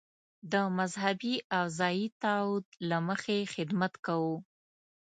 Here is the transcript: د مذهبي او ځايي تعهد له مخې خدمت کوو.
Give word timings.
د 0.51 0.53
مذهبي 0.77 1.35
او 1.57 1.65
ځايي 1.79 2.07
تعهد 2.21 2.65
له 2.89 2.97
مخې 3.07 3.37
خدمت 3.53 3.93
کوو. 4.05 4.35